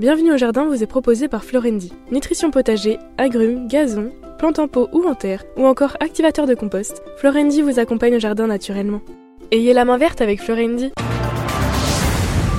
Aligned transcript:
Bienvenue 0.00 0.32
au 0.32 0.38
jardin 0.38 0.64
vous 0.64 0.82
est 0.82 0.86
proposé 0.86 1.28
par 1.28 1.44
Florendi. 1.44 1.92
Nutrition 2.10 2.50
potager, 2.50 2.98
agrumes, 3.18 3.68
gazon, 3.68 4.10
plantes 4.38 4.58
en 4.58 4.66
pot 4.66 4.88
ou 4.94 5.06
en 5.06 5.14
terre, 5.14 5.44
ou 5.58 5.66
encore 5.66 5.98
activateur 6.00 6.46
de 6.46 6.54
compost, 6.54 7.02
Florendi 7.18 7.60
vous 7.60 7.78
accompagne 7.78 8.16
au 8.16 8.18
jardin 8.18 8.46
naturellement. 8.46 9.02
Ayez 9.52 9.74
la 9.74 9.84
main 9.84 9.98
verte 9.98 10.22
avec 10.22 10.40
Florendi. 10.40 10.90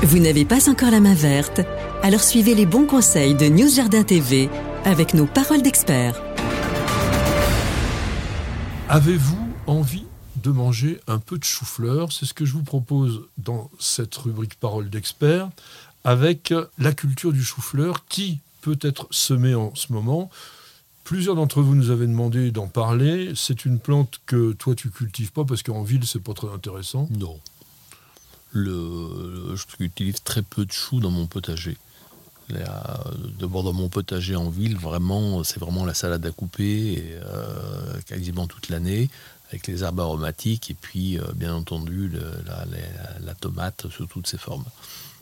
Vous 0.04 0.20
n'avez 0.20 0.46
pas 0.46 0.70
encore 0.70 0.92
la 0.92 1.00
main 1.00 1.16
verte? 1.16 1.62
Alors 2.04 2.22
suivez 2.22 2.54
les 2.54 2.68
bons 2.68 2.86
conseils 2.86 3.34
de 3.34 3.48
News 3.48 3.70
Jardin 3.70 4.04
TV 4.04 4.48
avec 4.86 5.16
nos 5.16 5.26
paroles 5.26 5.64
d'experts. 5.64 6.22
Avez-vous 8.88 9.48
envie 9.66 10.06
de 10.44 10.52
manger 10.52 11.00
un 11.08 11.18
peu 11.18 11.40
de 11.40 11.44
chou-fleur? 11.44 12.12
C'est 12.12 12.28
ce 12.28 12.36
que 12.36 12.46
je 12.46 12.54
vous 12.54 12.64
propose 12.64 13.24
dans 13.40 13.72
cette 13.80 14.16
rubrique 14.16 14.60
Paroles 14.60 14.92
d'experts 14.92 15.50
avec 16.04 16.54
la 16.78 16.94
culture 16.94 17.32
du 17.32 17.44
chou-fleur 17.44 18.06
qui 18.08 18.40
peut 18.62 18.80
être 18.82 19.08
semée 19.12 19.56
en 19.56 19.74
ce 19.76 19.92
moment. 19.94 20.30
Plusieurs 21.04 21.36
d'entre 21.36 21.62
vous 21.62 21.76
nous 21.76 21.90
avaient 21.90 22.08
demandé 22.08 22.52
d'en 22.52 22.68
parler. 22.68 23.34
C'est 23.36 23.66
une 23.66 23.80
plante 23.80 24.22
que 24.26 24.54
toi 24.54 24.76
tu 24.76 24.90
cultives 24.90 25.32
pas 25.32 25.44
parce 25.44 25.64
qu'en 25.64 25.84
ville 25.84 26.06
c'est 26.06 26.20
pas 26.20 26.34
très 26.34 26.50
intéressant. 26.50 27.08
Non. 27.12 27.40
Je 28.54 29.76
cultive 29.78 30.22
très 30.24 30.42
peu 30.42 30.66
de 30.66 30.72
choux 30.72 31.00
dans 31.00 31.12
mon 31.12 31.26
potager. 31.26 31.78
D'abord 33.40 33.64
dans 33.64 33.74
mon 33.74 33.88
potager 33.88 34.36
en 34.36 34.50
ville, 34.50 34.78
vraiment, 34.78 35.44
c'est 35.44 35.60
vraiment 35.60 35.86
la 35.86 35.94
salade 35.94 36.26
à 36.26 36.32
couper, 36.32 37.02
euh, 37.24 38.02
quasiment 38.06 38.46
toute 38.46 38.68
l'année, 38.68 39.10
avec 39.50 39.68
les 39.68 39.84
herbes 39.84 40.02
aromatiques 40.02 40.70
et 40.70 40.74
puis 40.74 41.18
euh, 41.18 41.24
bien 41.36 41.54
entendu 41.54 42.12
la, 43.24 43.34
tomate 43.36 43.88
sous 43.90 44.06
toutes 44.06 44.28
ses 44.28 44.38
formes 44.38 44.66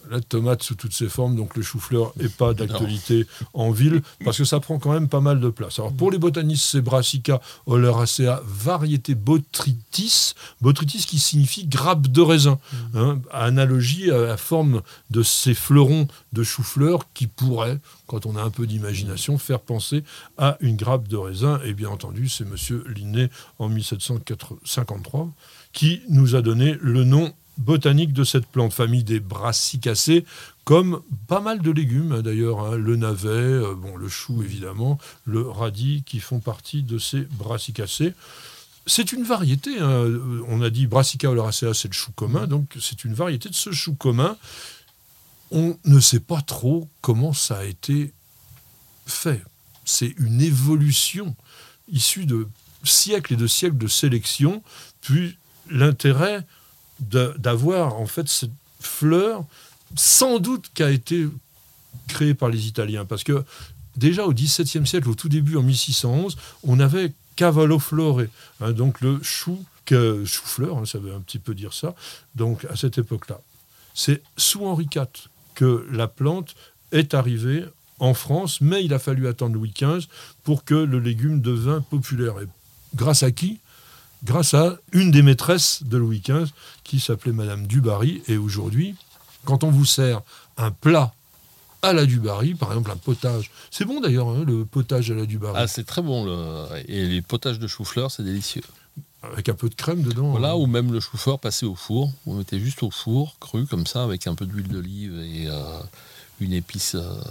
la 0.10 0.22
tomate 0.22 0.64
sous 0.64 0.76
toutes 0.76 0.94
ses 0.94 1.10
formes, 1.10 1.36
donc 1.36 1.56
le 1.56 1.62
chou-fleur 1.62 2.14
n'est 2.18 2.30
pas 2.30 2.54
d'actualité 2.54 3.26
en 3.54 3.72
ville, 3.72 4.02
parce 4.24 4.38
que 4.38 4.44
ça 4.44 4.60
prend 4.60 4.80
quand 4.80 4.92
même 4.92 5.08
pas 5.08 5.22
mal 5.22 5.40
de 5.40 5.50
place. 5.50 5.80
Alors 5.80 5.94
pour 5.94 6.12
les 6.12 6.18
botanistes, 6.18 6.66
c'est 6.66 6.82
Brassica 6.82 7.42
oleracea, 7.66 8.42
variété 8.46 9.16
botrytis, 9.16 10.34
botrytis 10.62 11.06
qui 11.06 11.20
signifie 11.20 11.68
grappe 11.68 12.08
de 12.08 12.22
raisin, 12.22 12.60
hein, 12.94 13.20
analogie 13.32 14.12
à 14.12 14.20
la 14.20 14.38
forme 14.38 14.82
de 15.10 15.24
ces 15.24 15.54
fleurons 15.54 16.08
de 16.34 16.44
chou-fleur 16.44 17.08
qui 17.14 17.28
pourraient, 17.28 17.80
quand 18.08 18.26
on 18.26 18.36
a 18.36 18.42
un 18.42 18.50
peu 18.50 18.66
d'imagination, 18.66 19.38
faire 19.38 19.60
penser 19.60 20.04
à 20.38 20.58
une 20.62 20.76
grappe 20.76 21.08
de 21.08 21.18
raisin. 21.18 21.60
Et 21.64 21.74
bien 21.74 21.90
entendu, 21.90 22.28
c'est 22.28 22.44
M. 22.44 22.84
Linné 22.88 23.30
en 23.60 23.70
1753 23.70 25.30
qui 25.74 26.02
nous 26.10 26.36
a 26.36 26.42
donné 26.42 26.78
le 26.82 27.04
nom 27.04 27.32
botanique 27.60 28.14
de 28.14 28.24
cette 28.24 28.48
plante, 28.48 28.74
famille 28.74 29.04
des 29.04 29.20
brassicacées, 29.20 30.26
comme 30.64 31.02
pas 31.28 31.42
mal 31.42 31.62
de 31.62 31.72
légumes 31.72 32.22
d'ailleurs, 32.22 32.62
hein. 32.62 32.78
le 32.78 32.96
navet, 32.96 33.30
euh, 33.30 33.76
bon, 33.76 33.98
le 33.98 34.08
chou 34.08 34.42
évidemment, 34.42 34.98
le 35.26 35.48
radis 35.48 36.04
qui 36.06 36.20
font 36.20 36.40
partie 36.40 36.84
de 36.84 36.98
ces 36.98 37.22
brassicacées. 37.22 38.14
C'est 38.88 39.12
une 39.12 39.24
variété, 39.24 39.78
hein. 39.80 40.06
on 40.48 40.62
a 40.62 40.70
dit 40.70 40.88
Brassica 40.88 41.30
oleracea, 41.30 41.74
c'est 41.74 41.90
le 41.90 41.94
chou 41.94 42.12
commun, 42.16 42.48
donc 42.48 42.76
c'est 42.80 43.04
une 43.04 43.14
variété 43.14 43.50
de 43.50 43.56
ce 43.56 43.72
chou 43.72 43.94
commun. 43.94 44.38
On 45.52 45.78
ne 45.84 46.00
sait 46.00 46.22
pas 46.22 46.42
trop 46.42 46.88
comment 47.02 47.34
ça 47.34 47.58
a 47.58 47.66
été 47.66 48.14
fait. 49.06 49.44
C'est 49.86 50.14
une 50.18 50.42
évolution 50.42 51.36
issue 51.92 52.26
de 52.26 52.48
siècles 52.84 53.34
et 53.34 53.38
de 53.38 53.48
siècles 53.48 53.78
de 53.78 53.88
sélection, 53.88 54.64
puis 55.02 55.38
l'intérêt 55.70 56.46
d'avoir 57.00 57.96
en 57.96 58.06
fait 58.06 58.28
cette 58.28 58.52
fleur, 58.80 59.44
sans 59.96 60.40
doute 60.40 60.70
qui 60.74 60.84
a 60.84 60.92
été 60.92 61.28
créée 62.08 62.34
par 62.34 62.50
les 62.50 62.68
Italiens. 62.68 63.06
Parce 63.06 63.24
que 63.24 63.44
déjà 63.98 64.26
au 64.26 64.34
XVIIe 64.34 64.86
siècle, 64.86 65.10
au 65.10 65.16
tout 65.16 65.30
début, 65.30 65.58
en 65.58 65.64
1611, 65.64 66.38
on 66.64 66.80
avait 66.80 67.14
Cavallo 67.36 67.80
Flore, 67.80 68.22
hein, 68.62 68.72
donc 68.72 69.02
le 69.02 69.22
chou, 69.24 69.64
chou-fleur, 69.88 70.78
hein, 70.78 70.86
ça 70.86 71.00
veut 71.00 71.14
un 71.14 71.20
petit 71.20 71.40
peu 71.40 71.56
dire 71.56 71.74
ça, 71.74 71.96
donc 72.36 72.66
à 72.66 72.76
cette 72.76 72.98
époque-là. 72.98 73.40
C'est 73.94 74.22
sous 74.38 74.66
Henri 74.66 74.88
IV 74.94 75.08
que 75.56 75.88
la 75.92 76.08
plante 76.08 76.56
est 76.92 77.14
arrivée 77.14 77.66
en 78.00 78.14
France, 78.14 78.62
mais 78.62 78.84
il 78.84 78.94
a 78.94 79.00
fallu 79.00 79.28
attendre 79.28 79.56
Louis 79.56 79.74
XV 79.76 80.08
pour 80.44 80.64
que 80.64 80.76
le 80.76 81.00
légume 81.00 81.42
devint 81.42 81.82
populaire. 81.82 82.40
Et 82.42 82.48
grâce 82.96 83.24
à 83.24 83.32
qui? 83.32 83.60
Grâce 84.24 84.54
à 84.54 84.78
une 84.92 85.12
des 85.12 85.22
maîtresses 85.22 85.84
de 85.84 85.98
Louis 85.98 86.22
XV 86.22 86.52
qui 86.84 87.00
s'appelait 87.00 87.32
Madame 87.32 87.68
Dubarry. 87.68 88.22
Et 88.28 88.38
aujourd'hui, 88.38 88.96
quand 89.46 89.64
on 89.64 89.72
vous 89.72 89.86
sert 89.86 90.22
un 90.58 90.72
plat 90.72 91.14
à 91.82 91.94
la 91.94 92.06
Dubarry, 92.06 92.56
par 92.56 92.70
exemple 92.70 92.92
un 92.92 92.98
potage. 92.98 93.52
C'est 93.72 93.86
bon 93.86 94.02
d'ailleurs, 94.02 94.30
hein, 94.30 94.44
le 94.46 94.66
potage 94.66 95.12
à 95.12 95.16
la 95.16 95.26
Dubarry. 95.26 95.56
Ah, 95.58 95.68
c'est 95.68 95.86
très 95.86 96.02
bon. 96.02 96.28
Et 96.88 97.06
les 97.06 97.22
potages 97.22 97.60
de 97.60 97.68
chou-fleur, 97.68 98.12
c'est 98.12 98.24
délicieux. 98.24 98.64
Avec 99.22 99.50
un 99.50 99.54
peu 99.54 99.70
de 99.70 99.76
crème 99.76 100.02
dedans. 100.02 100.32
Voilà, 100.32 100.52
hein. 100.52 100.56
ou 100.56 100.66
même 100.66 100.92
le 100.92 101.00
chou-fleur 101.00 101.40
passé 101.40 101.66
au 101.66 101.76
four. 101.76 102.12
Vous 102.26 102.36
mettez 102.36 102.60
juste 102.60 102.84
au 102.84 102.92
four, 102.92 103.38
cru 103.40 103.66
comme 103.66 103.86
ça, 103.86 104.04
avec 104.04 104.28
un 104.28 104.36
peu 104.36 104.46
d'huile 104.46 104.68
d'olive 104.68 105.20
et 105.20 105.48
euh, 105.48 105.80
une 106.40 106.54
épice 106.54 106.96
euh, 106.96 107.22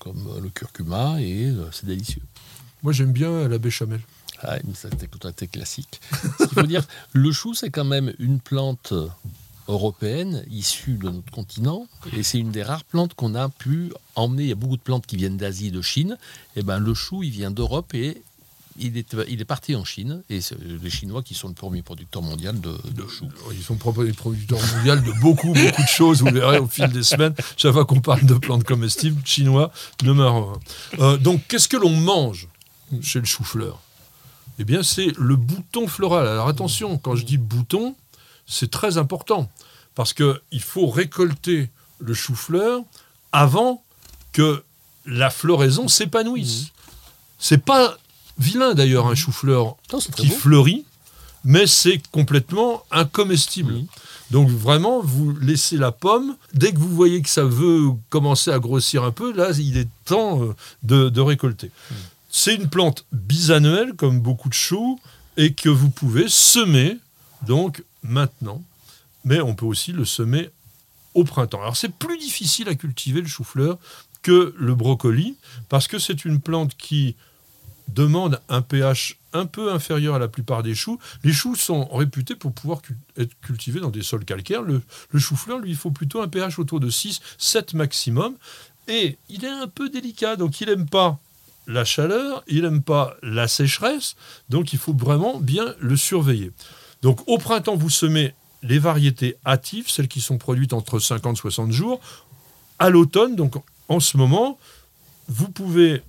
comme 0.00 0.28
le 0.40 0.48
curcuma, 0.48 1.20
et 1.20 1.46
euh, 1.46 1.68
c'est 1.72 1.86
délicieux. 1.86 2.22
Moi, 2.84 2.92
j'aime 2.92 3.12
bien 3.12 3.48
la 3.48 3.58
béchamel. 3.58 4.00
Ah, 4.42 4.58
c'était 4.74 5.46
classique. 5.46 6.00
Ce 6.38 6.44
qu'il 6.44 6.54
faut 6.54 6.62
dire, 6.66 6.86
le 7.12 7.32
chou, 7.32 7.54
c'est 7.54 7.70
quand 7.70 7.84
même 7.84 8.12
une 8.18 8.40
plante 8.40 8.92
européenne 9.68 10.44
issue 10.50 10.94
de 10.94 11.10
notre 11.10 11.30
continent 11.30 11.86
et 12.16 12.22
c'est 12.22 12.38
une 12.38 12.50
des 12.50 12.62
rares 12.62 12.84
plantes 12.84 13.14
qu'on 13.14 13.34
a 13.34 13.48
pu 13.48 13.92
emmener. 14.14 14.44
Il 14.44 14.48
y 14.48 14.52
a 14.52 14.56
beaucoup 14.56 14.76
de 14.76 14.82
plantes 14.82 15.06
qui 15.06 15.16
viennent 15.16 15.36
d'Asie 15.36 15.68
et 15.68 15.70
de 15.70 15.82
Chine. 15.82 16.16
Et 16.56 16.60
eh 16.60 16.62
ben 16.62 16.78
le 16.78 16.94
chou, 16.94 17.22
il 17.22 17.30
vient 17.30 17.50
d'Europe 17.50 17.94
et 17.94 18.22
il 18.80 18.96
est, 18.96 19.14
il 19.28 19.40
est 19.40 19.44
parti 19.44 19.74
en 19.76 19.84
Chine 19.84 20.22
et 20.30 20.40
c'est 20.40 20.56
les 20.58 20.90
Chinois 20.90 21.22
qui 21.22 21.34
sont 21.34 21.48
le 21.48 21.54
premier 21.54 21.82
producteur 21.82 22.22
mondial 22.22 22.60
de, 22.60 22.76
de 22.90 23.06
chou. 23.06 23.28
Ils 23.52 23.62
sont 23.62 23.74
le 23.74 24.12
producteur 24.12 24.58
mondial 24.76 25.02
de 25.02 25.12
beaucoup, 25.20 25.52
beaucoup 25.52 25.82
de 25.82 25.88
choses. 25.88 26.22
Vous 26.22 26.30
verrez 26.30 26.58
au 26.58 26.68
fil 26.68 26.88
des 26.88 27.02
semaines, 27.02 27.34
chaque 27.56 27.72
fois 27.72 27.84
qu'on 27.84 28.00
parle 28.00 28.24
de 28.24 28.34
plantes 28.34 28.64
comestibles, 28.64 29.20
chinois, 29.24 29.70
un. 30.04 30.52
Euh, 31.00 31.16
donc, 31.18 31.42
qu'est-ce 31.48 31.68
que 31.68 31.76
l'on 31.76 31.90
mange 31.90 32.48
chez 33.02 33.18
le 33.18 33.26
chou-fleur? 33.26 33.80
Eh 34.58 34.64
bien, 34.64 34.82
c'est 34.82 35.12
le 35.18 35.36
bouton 35.36 35.86
floral. 35.86 36.26
Alors 36.26 36.48
attention, 36.48 36.98
quand 36.98 37.14
je 37.14 37.24
dis 37.24 37.38
bouton, 37.38 37.94
c'est 38.46 38.70
très 38.70 38.98
important 38.98 39.48
parce 39.94 40.12
qu'il 40.12 40.62
faut 40.62 40.86
récolter 40.86 41.70
le 41.98 42.14
chou-fleur 42.14 42.82
avant 43.32 43.82
que 44.32 44.62
la 45.06 45.30
floraison 45.30 45.88
s'épanouisse. 45.88 46.64
Mmh. 46.64 46.70
C'est 47.38 47.64
pas 47.64 47.96
vilain 48.38 48.74
d'ailleurs 48.74 49.06
un 49.06 49.14
chou-fleur 49.14 49.76
qui 50.16 50.28
fleurit, 50.28 50.84
mais 51.44 51.66
c'est 51.66 52.00
complètement 52.10 52.84
incomestible. 52.90 53.72
Mmh. 53.72 53.86
Donc 54.30 54.48
vraiment, 54.48 55.00
vous 55.00 55.34
laissez 55.40 55.76
la 55.76 55.92
pomme. 55.92 56.36
Dès 56.52 56.72
que 56.72 56.78
vous 56.78 56.94
voyez 56.94 57.22
que 57.22 57.28
ça 57.28 57.44
veut 57.44 57.90
commencer 58.10 58.50
à 58.50 58.58
grossir 58.58 59.02
un 59.04 59.12
peu, 59.12 59.32
là, 59.32 59.50
il 59.58 59.78
est 59.78 59.88
temps 60.04 60.42
euh, 60.42 61.10
de, 61.10 61.20
récolter. 61.20 61.70
Mmh. 61.90 61.94
C'est 62.28 62.54
une 62.54 62.68
plante 62.68 63.06
bisannuelle, 63.12 63.94
comme 63.94 64.20
beaucoup 64.20 64.48
de 64.48 64.54
choux, 64.54 65.00
et 65.36 65.54
que 65.54 65.68
vous 65.68 65.90
pouvez 65.90 66.28
semer 66.28 66.98
donc 67.46 67.82
maintenant. 68.02 68.62
Mais 69.24 69.40
on 69.40 69.54
peut 69.54 69.66
aussi 69.66 69.92
le 69.92 70.04
semer 70.04 70.50
au 71.14 71.24
printemps. 71.24 71.60
Alors 71.60 71.76
c'est 71.76 71.92
plus 71.92 72.18
difficile 72.18 72.68
à 72.68 72.74
cultiver 72.74 73.20
le 73.20 73.26
chou-fleur 73.26 73.78
que 74.22 74.54
le 74.58 74.74
brocoli, 74.74 75.36
parce 75.68 75.88
que 75.88 75.98
c'est 75.98 76.24
une 76.24 76.40
plante 76.40 76.76
qui 76.76 77.16
demande 77.88 78.40
un 78.48 78.62
pH 78.62 79.16
un 79.32 79.46
peu 79.46 79.72
inférieur 79.72 80.14
à 80.14 80.18
la 80.18 80.28
plupart 80.28 80.62
des 80.62 80.74
choux. 80.74 80.98
Les 81.24 81.32
choux 81.32 81.54
sont 81.54 81.86
réputés 81.86 82.34
pour 82.34 82.52
pouvoir 82.52 82.82
être 83.16 83.32
cultivés 83.40 83.80
dans 83.80 83.90
des 83.90 84.02
sols 84.02 84.24
calcaires. 84.24 84.62
Le, 84.62 84.82
le 85.10 85.18
chou-fleur, 85.18 85.58
lui, 85.58 85.74
faut 85.74 85.90
plutôt 85.90 86.20
un 86.20 86.28
pH 86.28 86.58
autour 86.58 86.80
de 86.80 86.90
6, 86.90 87.20
7 87.38 87.74
maximum. 87.74 88.34
Et 88.88 89.18
il 89.28 89.44
est 89.44 89.50
un 89.50 89.68
peu 89.68 89.88
délicat, 89.88 90.36
donc 90.36 90.60
il 90.60 90.68
n'aime 90.68 90.88
pas 90.88 91.18
la 91.68 91.84
chaleur, 91.84 92.42
il 92.48 92.62
n'aime 92.62 92.82
pas 92.82 93.16
la 93.22 93.46
sécheresse, 93.46 94.16
donc 94.48 94.72
il 94.72 94.78
faut 94.78 94.94
vraiment 94.94 95.38
bien 95.38 95.74
le 95.78 95.96
surveiller. 95.96 96.50
Donc 97.02 97.20
au 97.28 97.38
printemps, 97.38 97.76
vous 97.76 97.90
semez 97.90 98.34
les 98.62 98.78
variétés 98.78 99.36
hâtives, 99.46 99.88
celles 99.88 100.08
qui 100.08 100.20
sont 100.20 100.38
produites 100.38 100.72
entre 100.72 100.98
50 100.98 101.36
et 101.36 101.40
60 101.40 101.70
jours. 101.70 102.00
À 102.78 102.90
l'automne, 102.90 103.36
donc 103.36 103.54
en 103.88 104.00
ce 104.00 104.16
moment, 104.16 104.58
vous 105.28 105.48
pouvez 105.48 106.02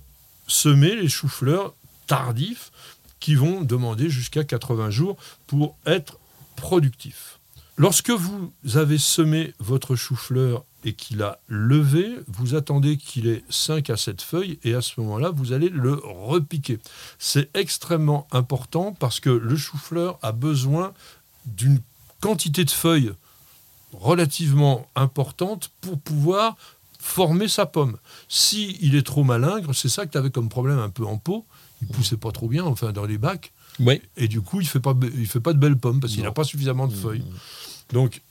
semer 0.46 0.96
les 0.96 1.08
choux-fleurs 1.08 1.74
tardifs 2.06 2.72
qui 3.20 3.34
vont 3.34 3.60
demander 3.60 4.08
jusqu'à 4.08 4.44
80 4.44 4.90
jours 4.90 5.16
pour 5.46 5.76
être 5.84 6.18
productifs. 6.56 7.39
Lorsque 7.80 8.10
vous 8.10 8.52
avez 8.74 8.98
semé 8.98 9.54
votre 9.58 9.96
chou-fleur 9.96 10.66
et 10.84 10.92
qu'il 10.92 11.22
a 11.22 11.38
levé, 11.48 12.14
vous 12.28 12.54
attendez 12.54 12.98
qu'il 12.98 13.26
ait 13.26 13.42
5 13.48 13.88
à 13.88 13.96
7 13.96 14.20
feuilles 14.20 14.58
et 14.64 14.74
à 14.74 14.82
ce 14.82 15.00
moment-là, 15.00 15.30
vous 15.30 15.54
allez 15.54 15.70
le 15.70 15.94
repiquer. 15.94 16.78
C'est 17.18 17.48
extrêmement 17.56 18.26
important 18.32 18.92
parce 18.92 19.18
que 19.18 19.30
le 19.30 19.56
chou-fleur 19.56 20.18
a 20.20 20.32
besoin 20.32 20.92
d'une 21.46 21.80
quantité 22.20 22.66
de 22.66 22.70
feuilles 22.70 23.12
relativement 23.94 24.86
importante 24.94 25.70
pour 25.80 25.98
pouvoir 25.98 26.58
former 26.98 27.48
sa 27.48 27.64
pomme. 27.64 27.96
Si 28.28 28.76
il 28.82 28.94
est 28.94 29.06
trop 29.06 29.24
malingre, 29.24 29.74
c'est 29.74 29.88
ça 29.88 30.04
que 30.04 30.12
tu 30.12 30.18
avais 30.18 30.30
comme 30.30 30.50
problème 30.50 30.80
un 30.80 30.90
peu 30.90 31.06
en 31.06 31.16
pot. 31.16 31.46
Il 31.80 31.88
poussait 31.88 32.18
pas 32.18 32.30
trop 32.30 32.46
bien, 32.46 32.64
enfin 32.64 32.92
dans 32.92 33.06
les 33.06 33.16
bacs. 33.16 33.54
Oui. 33.78 34.02
Et 34.18 34.28
du 34.28 34.42
coup, 34.42 34.60
il 34.60 34.66
fait 34.66 34.80
pas, 34.80 34.94
il 35.14 35.26
fait 35.26 35.40
pas 35.40 35.54
de 35.54 35.58
belles 35.58 35.78
pommes 35.78 35.98
parce 35.98 36.12
qu'il 36.12 36.22
n'a 36.24 36.30
pas 36.30 36.44
suffisamment 36.44 36.86
de 36.86 36.94
feuilles. 36.94 37.20
Mmh. 37.20 37.69
Donc, 37.92 38.22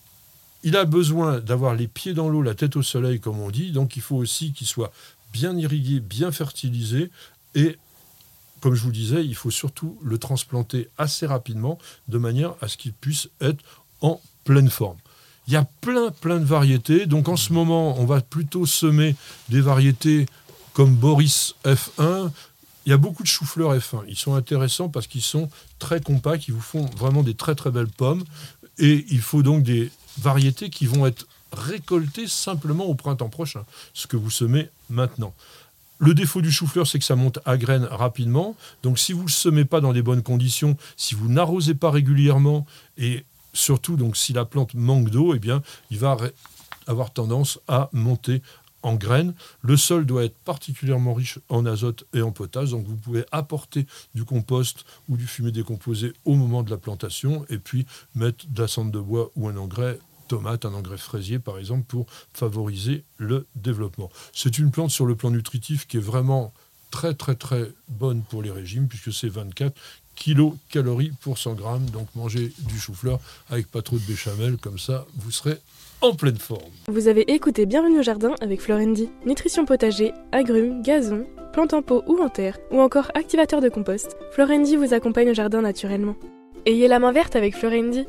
il 0.63 0.75
a 0.75 0.85
besoin 0.85 1.39
d'avoir 1.39 1.75
les 1.75 1.87
pieds 1.87 2.13
dans 2.13 2.29
l'eau, 2.29 2.41
la 2.41 2.55
tête 2.55 2.75
au 2.75 2.83
soleil, 2.83 3.19
comme 3.19 3.39
on 3.39 3.49
dit. 3.49 3.71
Donc, 3.71 3.95
il 3.95 4.01
faut 4.01 4.17
aussi 4.17 4.51
qu'il 4.51 4.67
soit 4.67 4.91
bien 5.31 5.55
irrigué, 5.57 5.99
bien 5.99 6.31
fertilisé. 6.31 7.11
Et, 7.55 7.77
comme 8.59 8.75
je 8.75 8.83
vous 8.83 8.91
disais, 8.91 9.25
il 9.25 9.35
faut 9.35 9.51
surtout 9.51 9.97
le 10.03 10.17
transplanter 10.17 10.89
assez 10.97 11.25
rapidement, 11.25 11.77
de 12.07 12.17
manière 12.17 12.55
à 12.61 12.67
ce 12.67 12.77
qu'il 12.77 12.93
puisse 12.93 13.29
être 13.39 13.63
en 14.01 14.19
pleine 14.43 14.69
forme. 14.69 14.97
Il 15.47 15.53
y 15.53 15.57
a 15.57 15.67
plein, 15.81 16.11
plein 16.11 16.39
de 16.39 16.45
variétés. 16.45 17.05
Donc, 17.05 17.29
en 17.29 17.37
ce 17.37 17.53
moment, 17.53 17.97
on 17.99 18.05
va 18.05 18.21
plutôt 18.21 18.65
semer 18.65 19.15
des 19.47 19.61
variétés 19.61 20.25
comme 20.73 20.95
Boris 20.95 21.55
F1. 21.65 22.31
Il 22.85 22.89
y 22.89 22.93
a 22.93 22.97
beaucoup 22.97 23.23
de 23.23 23.27
choux-fleurs 23.27 23.75
F1. 23.75 24.03
Ils 24.07 24.17
sont 24.17 24.35
intéressants 24.35 24.89
parce 24.89 25.07
qu'ils 25.07 25.21
sont 25.21 25.49
très 25.77 26.01
compacts. 26.01 26.47
Ils 26.47 26.53
vous 26.53 26.61
font 26.61 26.85
vraiment 26.97 27.23
des 27.23 27.33
très, 27.33 27.55
très 27.55 27.71
belles 27.71 27.87
pommes. 27.87 28.23
Et 28.79 29.05
il 29.09 29.21
faut 29.21 29.43
donc 29.43 29.63
des 29.63 29.91
variétés 30.17 30.69
qui 30.69 30.85
vont 30.85 31.05
être 31.05 31.27
récoltées 31.51 32.27
simplement 32.27 32.85
au 32.85 32.95
printemps 32.95 33.29
prochain, 33.29 33.65
ce 33.93 34.07
que 34.07 34.17
vous 34.17 34.29
semez 34.29 34.69
maintenant. 34.89 35.33
Le 35.97 36.13
défaut 36.13 36.41
du 36.41 36.51
chou-fleur, 36.51 36.87
c'est 36.87 36.97
que 36.97 37.05
ça 37.05 37.17
monte 37.17 37.39
à 37.45 37.57
graines 37.57 37.83
rapidement. 37.83 38.55
Donc 38.83 38.97
si 38.99 39.11
vous 39.11 39.23
ne 39.23 39.29
semez 39.29 39.65
pas 39.65 39.81
dans 39.81 39.91
des 39.91 40.01
bonnes 40.01 40.23
conditions, 40.23 40.77
si 40.95 41.13
vous 41.13 41.27
n'arrosez 41.27 41.75
pas 41.75 41.91
régulièrement, 41.91 42.65
et 42.97 43.25
surtout 43.53 43.97
donc 43.97 44.15
si 44.15 44.31
la 44.31 44.45
plante 44.45 44.73
manque 44.75 45.09
d'eau, 45.09 45.35
eh 45.35 45.39
bien, 45.39 45.61
il 45.91 45.99
va 45.99 46.15
avoir 46.87 47.11
tendance 47.11 47.59
à 47.67 47.89
monter 47.91 48.41
en 48.83 48.95
graines. 48.95 49.33
Le 49.61 49.77
sol 49.77 50.05
doit 50.05 50.25
être 50.25 50.37
particulièrement 50.45 51.13
riche 51.13 51.39
en 51.49 51.65
azote 51.65 52.05
et 52.13 52.21
en 52.21 52.31
potasse, 52.31 52.71
donc 52.71 52.85
vous 52.85 52.95
pouvez 52.95 53.25
apporter 53.31 53.85
du 54.15 54.25
compost 54.25 54.85
ou 55.07 55.17
du 55.17 55.27
fumier 55.27 55.51
décomposé 55.51 56.13
au 56.25 56.35
moment 56.35 56.63
de 56.63 56.69
la 56.69 56.77
plantation, 56.77 57.45
et 57.49 57.57
puis 57.57 57.85
mettre 58.15 58.45
de 58.47 58.61
la 58.61 58.67
cendre 58.67 58.91
de 58.91 58.99
bois 58.99 59.31
ou 59.35 59.47
un 59.47 59.57
engrais 59.57 59.99
tomate, 60.27 60.65
un 60.65 60.73
engrais 60.73 60.97
fraisier 60.97 61.39
par 61.39 61.57
exemple, 61.57 61.85
pour 61.87 62.05
favoriser 62.33 63.03
le 63.17 63.47
développement. 63.55 64.09
C'est 64.33 64.59
une 64.59 64.71
plante 64.71 64.91
sur 64.91 65.05
le 65.05 65.15
plan 65.15 65.31
nutritif 65.31 65.87
qui 65.87 65.97
est 65.97 66.01
vraiment 66.01 66.53
très 66.91 67.13
très 67.13 67.35
très 67.35 67.71
bonne 67.87 68.23
pour 68.23 68.41
les 68.41 68.51
régimes, 68.51 68.87
puisque 68.87 69.13
c'est 69.13 69.29
24 69.29 69.79
kilocalories 70.19 71.11
pour 71.21 71.37
100 71.37 71.53
grammes, 71.53 71.85
donc 71.89 72.07
mangez 72.15 72.51
du 72.59 72.79
chou-fleur 72.79 73.19
avec 73.49 73.71
pas 73.71 73.81
trop 73.81 73.95
de 73.95 74.03
béchamel, 74.03 74.57
comme 74.57 74.77
ça 74.77 75.05
vous 75.15 75.31
serez 75.31 75.57
en 76.01 76.13
pleine 76.13 76.37
forme. 76.37 76.61
Vous 76.87 77.07
avez 77.07 77.21
écouté 77.31 77.65
Bienvenue 77.65 77.99
au 77.99 78.03
jardin 78.03 78.35
avec 78.41 78.61
Florendi. 78.61 79.09
Nutrition 79.25 79.65
potager, 79.65 80.13
agrumes, 80.31 80.81
gazon, 80.81 81.25
plantes 81.51 81.73
en 81.73 81.81
pot 81.81 82.03
ou 82.07 82.21
en 82.21 82.29
terre, 82.29 82.57
ou 82.71 82.79
encore 82.79 83.11
activateur 83.15 83.61
de 83.61 83.69
compost, 83.69 84.15
Florendi 84.31 84.75
vous 84.75 84.93
accompagne 84.93 85.31
au 85.31 85.33
jardin 85.33 85.61
naturellement. 85.61 86.15
Ayez 86.65 86.87
la 86.87 86.99
main 86.99 87.11
verte 87.11 87.35
avec 87.35 87.55
Florendi. 87.55 88.05